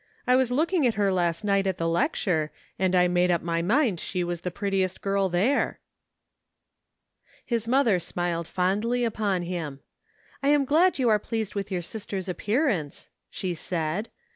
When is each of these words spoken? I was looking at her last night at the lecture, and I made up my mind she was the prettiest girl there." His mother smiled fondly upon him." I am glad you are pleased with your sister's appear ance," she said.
I 0.25 0.35
was 0.35 0.51
looking 0.51 0.87
at 0.87 0.95
her 0.95 1.13
last 1.13 1.43
night 1.45 1.67
at 1.67 1.77
the 1.77 1.87
lecture, 1.87 2.49
and 2.79 2.95
I 2.95 3.07
made 3.07 3.29
up 3.29 3.43
my 3.43 3.61
mind 3.61 3.99
she 3.99 4.23
was 4.23 4.41
the 4.41 4.49
prettiest 4.49 5.03
girl 5.03 5.29
there." 5.29 5.79
His 7.45 7.67
mother 7.67 7.99
smiled 7.99 8.47
fondly 8.47 9.03
upon 9.03 9.43
him." 9.43 9.81
I 10.41 10.47
am 10.49 10.65
glad 10.65 10.97
you 10.97 11.07
are 11.09 11.19
pleased 11.19 11.53
with 11.53 11.69
your 11.71 11.83
sister's 11.83 12.27
appear 12.27 12.67
ance," 12.67 13.11
she 13.29 13.53
said. 13.53 14.09